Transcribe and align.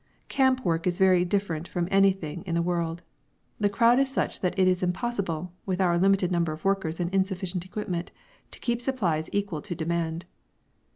Camp 0.29 0.65
work 0.65 0.87
is 0.87 0.97
different 1.27 1.67
from 1.67 1.87
anything 1.91 2.41
in 2.47 2.55
the 2.55 2.63
world. 2.63 3.03
The 3.59 3.69
crowd 3.69 3.99
is 3.99 4.11
such 4.11 4.39
that 4.39 4.57
it 4.57 4.67
is 4.67 4.81
impossible 4.81 5.53
(with 5.67 5.79
our 5.79 5.95
limited 5.95 6.31
number 6.31 6.51
of 6.53 6.65
workers 6.65 6.99
and 6.99 7.13
insufficient 7.13 7.65
equipment) 7.65 8.09
to 8.49 8.59
keep 8.59 8.81
supplies 8.81 9.29
equal 9.31 9.61
to 9.61 9.75
demand. 9.75 10.25